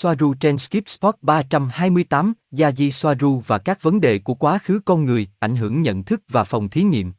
[0.00, 5.04] Soaru trên Skip Spot 328, Yaji Soaru và các vấn đề của quá khứ con
[5.04, 7.12] người, ảnh hưởng nhận thức và phòng thí nghiệm.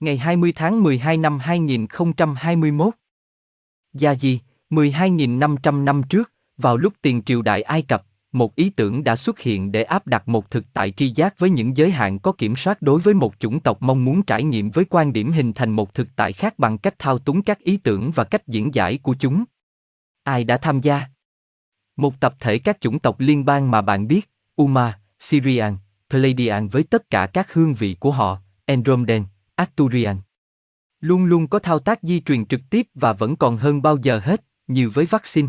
[0.00, 2.94] Ngày 20 tháng 12 năm 2021
[3.94, 4.38] Yaji,
[4.70, 9.40] 12.500 năm trước, vào lúc tiền triều đại Ai Cập, một ý tưởng đã xuất
[9.40, 12.56] hiện để áp đặt một thực tại tri giác với những giới hạn có kiểm
[12.56, 15.70] soát đối với một chủng tộc mong muốn trải nghiệm với quan điểm hình thành
[15.70, 18.98] một thực tại khác bằng cách thao túng các ý tưởng và cách diễn giải
[18.98, 19.44] của chúng.
[20.22, 21.15] Ai đã tham gia?
[21.96, 25.76] Một tập thể các chủng tộc liên bang mà bạn biết, Uma, Syrian,
[26.10, 30.16] Pleiadian với tất cả các hương vị của họ, Andromedan, Arturian.
[31.00, 34.20] Luôn luôn có thao tác di truyền trực tiếp và vẫn còn hơn bao giờ
[34.24, 35.48] hết, như với vaccine.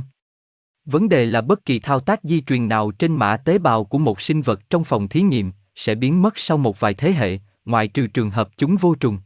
[0.85, 3.97] Vấn đề là bất kỳ thao tác di truyền nào trên mã tế bào của
[3.97, 7.39] một sinh vật trong phòng thí nghiệm sẽ biến mất sau một vài thế hệ,
[7.65, 9.19] ngoại trừ trường hợp chúng vô trùng.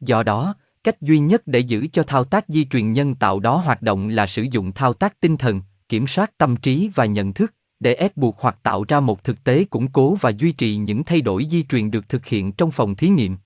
[0.00, 3.56] Do đó, cách duy nhất để giữ cho thao tác di truyền nhân tạo đó
[3.56, 7.32] hoạt động là sử dụng thao tác tinh thần, kiểm soát tâm trí và nhận
[7.32, 10.76] thức, để ép buộc hoặc tạo ra một thực tế củng cố và duy trì
[10.76, 13.36] những thay đổi di truyền được thực hiện trong phòng thí nghiệm.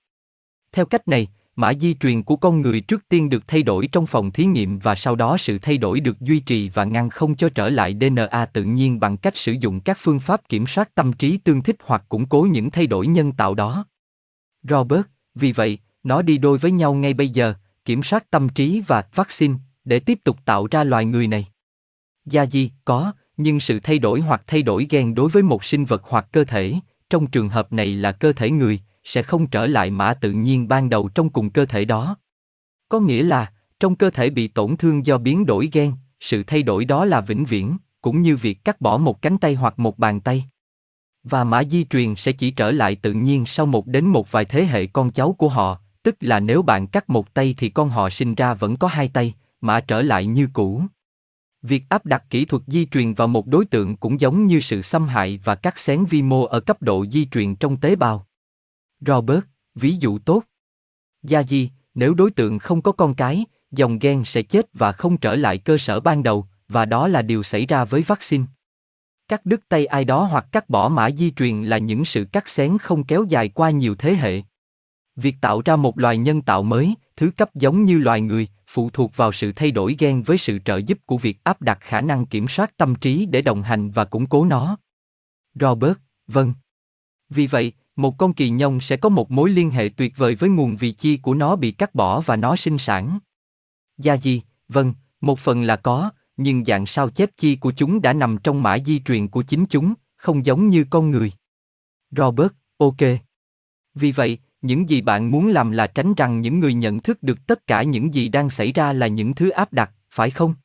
[0.71, 4.05] Theo cách này, mã di truyền của con người trước tiên được thay đổi trong
[4.05, 7.35] phòng thí nghiệm và sau đó sự thay đổi được duy trì và ngăn không
[7.35, 10.95] cho trở lại DNA tự nhiên bằng cách sử dụng các phương pháp kiểm soát
[10.95, 13.85] tâm trí tương thích hoặc củng cố những thay đổi nhân tạo đó.
[14.69, 17.53] Robert, vì vậy, nó đi đôi với nhau ngay bây giờ,
[17.85, 19.53] kiểm soát tâm trí và vaccine,
[19.85, 21.52] để tiếp tục tạo ra loài người này.
[22.25, 25.85] Gia di, có, nhưng sự thay đổi hoặc thay đổi gen đối với một sinh
[25.85, 26.75] vật hoặc cơ thể,
[27.09, 30.67] trong trường hợp này là cơ thể người, sẽ không trở lại mã tự nhiên
[30.67, 32.17] ban đầu trong cùng cơ thể đó.
[32.89, 36.63] Có nghĩa là, trong cơ thể bị tổn thương do biến đổi gen, sự thay
[36.63, 39.99] đổi đó là vĩnh viễn, cũng như việc cắt bỏ một cánh tay hoặc một
[39.99, 40.45] bàn tay.
[41.23, 44.45] Và mã di truyền sẽ chỉ trở lại tự nhiên sau một đến một vài
[44.45, 47.89] thế hệ con cháu của họ, tức là nếu bạn cắt một tay thì con
[47.89, 50.81] họ sinh ra vẫn có hai tay, mã trở lại như cũ.
[51.63, 54.81] Việc áp đặt kỹ thuật di truyền vào một đối tượng cũng giống như sự
[54.81, 58.27] xâm hại và cắt xén vi mô ở cấp độ di truyền trong tế bào.
[58.99, 59.43] Robert,
[59.75, 60.43] ví dụ tốt.
[61.23, 65.17] Gia di, nếu đối tượng không có con cái, dòng gen sẽ chết và không
[65.17, 68.43] trở lại cơ sở ban đầu, và đó là điều xảy ra với vaccine.
[69.27, 72.49] Cắt đứt tay ai đó hoặc cắt bỏ mã di truyền là những sự cắt
[72.49, 74.41] xén không kéo dài qua nhiều thế hệ.
[75.15, 78.89] Việc tạo ra một loài nhân tạo mới, thứ cấp giống như loài người, phụ
[78.89, 82.01] thuộc vào sự thay đổi gen với sự trợ giúp của việc áp đặt khả
[82.01, 84.77] năng kiểm soát tâm trí để đồng hành và củng cố nó.
[85.59, 85.97] Robert,
[86.27, 86.53] vâng.
[87.29, 90.49] Vì vậy, một con kỳ nhông sẽ có một mối liên hệ tuyệt vời với
[90.49, 93.19] nguồn vị chi của nó bị cắt bỏ và nó sinh sản.
[93.97, 98.13] Gia gì, vâng, một phần là có, nhưng dạng sao chép chi của chúng đã
[98.13, 101.31] nằm trong mã di truyền của chính chúng, không giống như con người.
[102.11, 103.01] Robert, ok.
[103.95, 107.47] Vì vậy, những gì bạn muốn làm là tránh rằng những người nhận thức được
[107.47, 110.55] tất cả những gì đang xảy ra là những thứ áp đặt, phải không?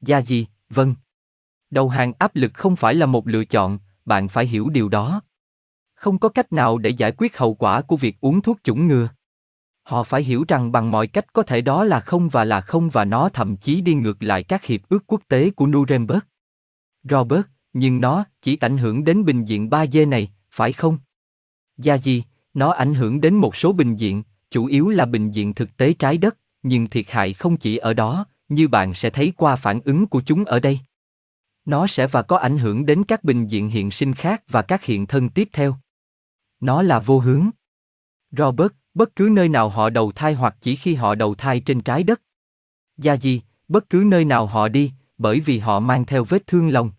[0.00, 0.94] Gia gì, vâng.
[1.70, 5.22] Đầu hàng áp lực không phải là một lựa chọn, bạn phải hiểu điều đó.
[5.94, 9.08] Không có cách nào để giải quyết hậu quả của việc uống thuốc chủng ngừa.
[9.82, 12.90] Họ phải hiểu rằng bằng mọi cách có thể đó là không và là không
[12.90, 16.20] và nó thậm chí đi ngược lại các hiệp ước quốc tế của Nuremberg.
[17.02, 20.98] Robert, nhưng nó chỉ ảnh hưởng đến bình diện 3D này, phải không?
[21.76, 22.24] Gia gì,
[22.54, 25.92] nó ảnh hưởng đến một số bình diện, chủ yếu là bình diện thực tế
[25.92, 29.80] trái đất, nhưng thiệt hại không chỉ ở đó, như bạn sẽ thấy qua phản
[29.84, 30.80] ứng của chúng ở đây.
[31.64, 34.84] Nó sẽ và có ảnh hưởng đến các bình diện hiện sinh khác và các
[34.84, 35.76] hiện thân tiếp theo.
[36.60, 37.50] Nó là vô hướng.
[38.30, 41.80] Robert, bất cứ nơi nào họ đầu thai hoặc chỉ khi họ đầu thai trên
[41.80, 42.22] trái đất.
[42.96, 46.68] Gia gì, bất cứ nơi nào họ đi, bởi vì họ mang theo vết thương
[46.68, 46.90] lòng.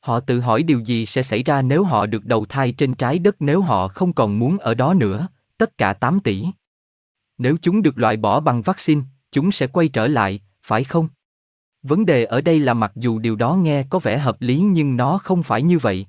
[0.00, 3.18] Họ tự hỏi điều gì sẽ xảy ra nếu họ được đầu thai trên trái
[3.18, 5.28] đất nếu họ không còn muốn ở đó nữa,
[5.58, 6.46] tất cả 8 tỷ.
[7.38, 9.02] Nếu chúng được loại bỏ bằng vaccine,
[9.32, 11.08] chúng sẽ quay trở lại, phải không?
[11.82, 14.96] Vấn đề ở đây là mặc dù điều đó nghe có vẻ hợp lý nhưng
[14.96, 16.06] nó không phải như vậy.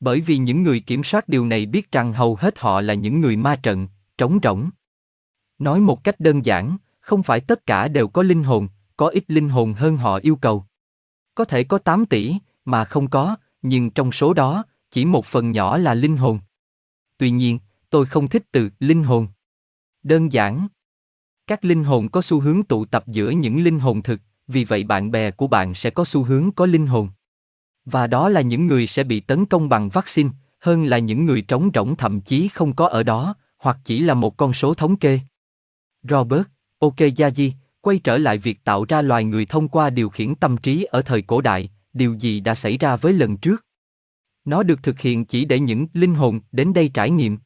[0.00, 3.20] Bởi vì những người kiểm soát điều này biết rằng hầu hết họ là những
[3.20, 4.70] người ma trận, trống rỗng.
[5.58, 9.24] Nói một cách đơn giản, không phải tất cả đều có linh hồn, có ít
[9.28, 10.64] linh hồn hơn họ yêu cầu.
[11.34, 15.52] Có thể có 8 tỷ, mà không có, nhưng trong số đó, chỉ một phần
[15.52, 16.40] nhỏ là linh hồn.
[17.18, 17.58] Tuy nhiên,
[17.90, 19.26] tôi không thích từ linh hồn.
[20.02, 20.68] Đơn giản.
[21.46, 24.84] Các linh hồn có xu hướng tụ tập giữa những linh hồn thực, vì vậy
[24.84, 27.08] bạn bè của bạn sẽ có xu hướng có linh hồn.
[27.84, 30.30] Và đó là những người sẽ bị tấn công bằng vaccine,
[30.60, 34.14] hơn là những người trống rỗng thậm chí không có ở đó, hoặc chỉ là
[34.14, 35.20] một con số thống kê.
[36.02, 36.42] Robert,
[36.80, 37.50] Okeyaji,
[37.80, 41.02] quay trở lại việc tạo ra loài người thông qua điều khiển tâm trí ở
[41.02, 43.66] thời cổ đại, điều gì đã xảy ra với lần trước?
[44.44, 47.38] Nó được thực hiện chỉ để những linh hồn đến đây trải nghiệm.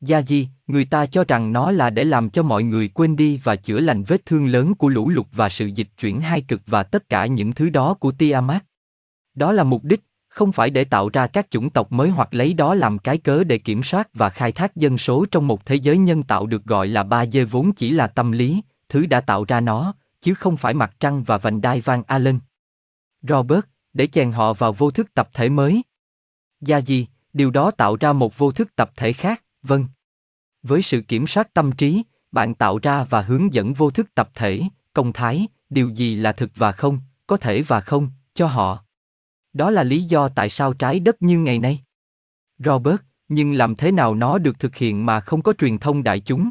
[0.00, 3.40] Gia di, người ta cho rằng nó là để làm cho mọi người quên đi
[3.44, 6.60] và chữa lành vết thương lớn của lũ lụt và sự dịch chuyển hai cực
[6.66, 8.64] và tất cả những thứ đó của Tiamat.
[9.34, 12.54] Đó là mục đích, không phải để tạo ra các chủng tộc mới hoặc lấy
[12.54, 15.74] đó làm cái cớ để kiểm soát và khai thác dân số trong một thế
[15.74, 19.20] giới nhân tạo được gọi là ba d vốn chỉ là tâm lý, thứ đã
[19.20, 22.38] tạo ra nó, chứ không phải mặt trăng và vành đai Van Allen.
[23.28, 25.82] Robert, để chèn họ vào vô thức tập thể mới.
[26.60, 29.86] Gia gì, điều đó tạo ra một vô thức tập thể khác, vâng.
[30.62, 32.02] Với sự kiểm soát tâm trí,
[32.32, 34.62] bạn tạo ra và hướng dẫn vô thức tập thể,
[34.92, 38.84] công thái, điều gì là thực và không, có thể và không, cho họ.
[39.52, 41.80] Đó là lý do tại sao trái đất như ngày nay.
[42.58, 46.20] Robert, nhưng làm thế nào nó được thực hiện mà không có truyền thông đại
[46.20, 46.50] chúng?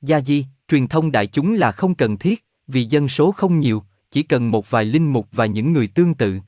[0.00, 3.82] Gia di, truyền thông đại chúng là không cần thiết, vì dân số không nhiều,
[4.10, 6.38] chỉ cần một vài linh mục và những người tương tự.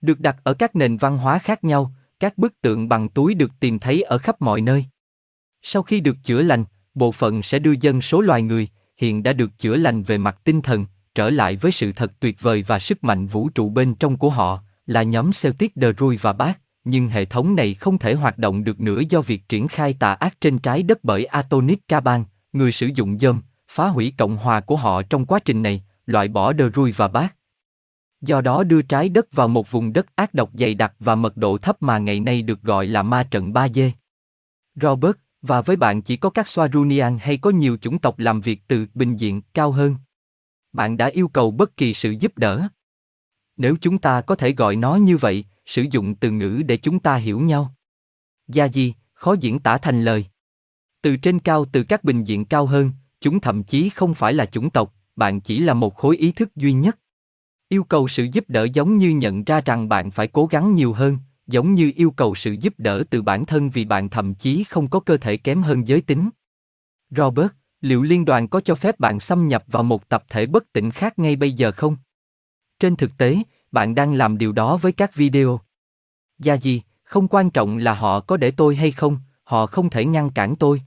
[0.00, 3.52] Được đặt ở các nền văn hóa khác nhau, các bức tượng bằng túi được
[3.60, 4.84] tìm thấy ở khắp mọi nơi.
[5.62, 6.64] Sau khi được chữa lành,
[6.94, 10.38] bộ phận sẽ đưa dân số loài người, hiện đã được chữa lành về mặt
[10.44, 13.94] tinh thần, trở lại với sự thật tuyệt vời và sức mạnh vũ trụ bên
[13.94, 17.98] trong của họ, là nhóm Celtic De Rui và Bác, nhưng hệ thống này không
[17.98, 21.24] thể hoạt động được nữa do việc triển khai tà ác trên trái đất bởi
[21.24, 25.62] Atonic Caban, người sử dụng dơm, phá hủy cộng hòa của họ trong quá trình
[25.62, 27.36] này, loại bỏ đờ ruồi và Bác.
[28.20, 31.36] Do đó đưa trái đất vào một vùng đất ác độc dày đặc và mật
[31.36, 33.90] độ thấp mà ngày nay được gọi là ma trận 3D.
[34.74, 38.60] Robert, và với bạn chỉ có các Swarunian hay có nhiều chủng tộc làm việc
[38.68, 39.96] từ bình diện cao hơn?
[40.72, 42.68] Bạn đã yêu cầu bất kỳ sự giúp đỡ.
[43.56, 46.98] Nếu chúng ta có thể gọi nó như vậy, sử dụng từ ngữ để chúng
[46.98, 47.74] ta hiểu nhau.
[48.48, 50.26] Gia gì, khó diễn tả thành lời.
[51.02, 52.90] Từ trên cao từ các bình diện cao hơn,
[53.20, 56.56] chúng thậm chí không phải là chủng tộc, bạn chỉ là một khối ý thức
[56.56, 56.98] duy nhất.
[57.68, 60.92] Yêu cầu sự giúp đỡ giống như nhận ra rằng bạn phải cố gắng nhiều
[60.92, 64.64] hơn, giống như yêu cầu sự giúp đỡ từ bản thân vì bạn thậm chí
[64.64, 66.30] không có cơ thể kém hơn giới tính.
[67.10, 70.72] Robert, liệu liên đoàn có cho phép bạn xâm nhập vào một tập thể bất
[70.72, 71.96] tỉnh khác ngay bây giờ không?
[72.80, 73.36] Trên thực tế,
[73.72, 75.60] bạn đang làm điều đó với các video.
[76.38, 80.04] Gia gì, không quan trọng là họ có để tôi hay không, họ không thể
[80.04, 80.82] ngăn cản tôi.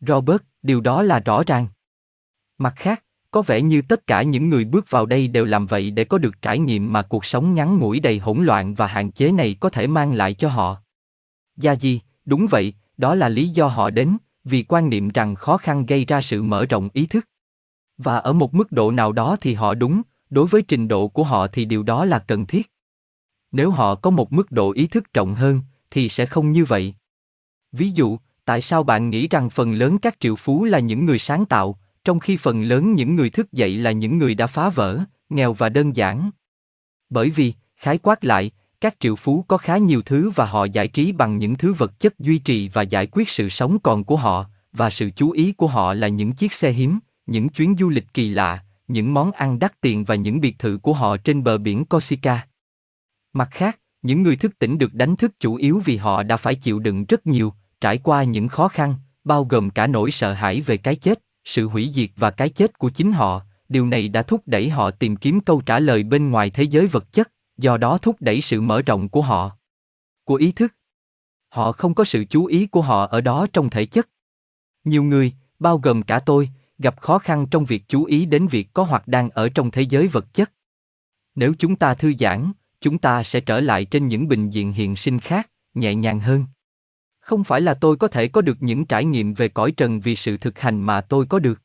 [0.00, 1.66] Robert, điều đó là rõ ràng.
[2.58, 3.04] Mặt khác,
[3.34, 6.18] có vẻ như tất cả những người bước vào đây đều làm vậy để có
[6.18, 9.56] được trải nghiệm mà cuộc sống ngắn ngủi đầy hỗn loạn và hạn chế này
[9.60, 10.76] có thể mang lại cho họ.
[11.56, 15.56] Gia di, đúng vậy, đó là lý do họ đến, vì quan niệm rằng khó
[15.56, 17.28] khăn gây ra sự mở rộng ý thức.
[17.98, 21.24] Và ở một mức độ nào đó thì họ đúng, đối với trình độ của
[21.24, 22.72] họ thì điều đó là cần thiết.
[23.52, 25.60] Nếu họ có một mức độ ý thức rộng hơn,
[25.90, 26.94] thì sẽ không như vậy.
[27.72, 31.18] Ví dụ, tại sao bạn nghĩ rằng phần lớn các triệu phú là những người
[31.18, 34.68] sáng tạo, trong khi phần lớn những người thức dậy là những người đã phá
[34.68, 36.30] vỡ, nghèo và đơn giản.
[37.10, 40.88] Bởi vì, khái quát lại, các triệu phú có khá nhiều thứ và họ giải
[40.88, 44.16] trí bằng những thứ vật chất duy trì và giải quyết sự sống còn của
[44.16, 47.88] họ, và sự chú ý của họ là những chiếc xe hiếm, những chuyến du
[47.88, 51.44] lịch kỳ lạ, những món ăn đắt tiền và những biệt thự của họ trên
[51.44, 52.46] bờ biển Corsica.
[53.32, 56.54] Mặt khác, những người thức tỉnh được đánh thức chủ yếu vì họ đã phải
[56.54, 60.60] chịu đựng rất nhiều, trải qua những khó khăn, bao gồm cả nỗi sợ hãi
[60.60, 64.22] về cái chết, sự hủy diệt và cái chết của chính họ, điều này đã
[64.22, 67.76] thúc đẩy họ tìm kiếm câu trả lời bên ngoài thế giới vật chất, do
[67.76, 69.56] đó thúc đẩy sự mở rộng của họ.
[70.24, 70.74] Của ý thức.
[71.48, 74.08] Họ không có sự chú ý của họ ở đó trong thể chất.
[74.84, 78.72] Nhiều người, bao gồm cả tôi, gặp khó khăn trong việc chú ý đến việc
[78.72, 80.52] có hoặc đang ở trong thế giới vật chất.
[81.34, 84.96] Nếu chúng ta thư giãn, chúng ta sẽ trở lại trên những bình diện hiện
[84.96, 86.44] sinh khác, nhẹ nhàng hơn.
[87.24, 90.16] Không phải là tôi có thể có được những trải nghiệm về cõi trần vì
[90.16, 91.62] sự thực hành mà tôi có được.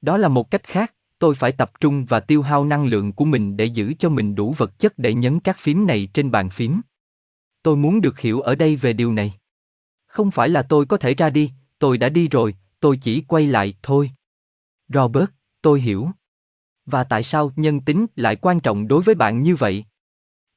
[0.00, 3.24] Đó là một cách khác, tôi phải tập trung và tiêu hao năng lượng của
[3.24, 6.50] mình để giữ cho mình đủ vật chất để nhấn các phím này trên bàn
[6.50, 6.80] phím.
[7.62, 9.34] Tôi muốn được hiểu ở đây về điều này.
[10.06, 13.46] Không phải là tôi có thể ra đi, tôi đã đi rồi, tôi chỉ quay
[13.46, 14.10] lại thôi.
[14.88, 15.30] Robert,
[15.62, 16.10] tôi hiểu.
[16.86, 19.84] Và tại sao nhân tính lại quan trọng đối với bạn như vậy?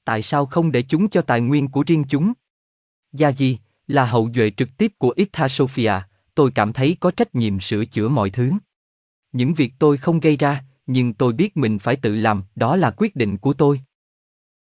[0.05, 2.33] Tại sao không để chúng cho tài nguyên của riêng chúng?
[3.11, 5.93] Gia gì, là hậu duệ trực tiếp của Itha Sophia,
[6.35, 8.51] tôi cảm thấy có trách nhiệm sửa chữa mọi thứ.
[9.31, 12.91] Những việc tôi không gây ra, nhưng tôi biết mình phải tự làm, đó là
[12.91, 13.81] quyết định của tôi.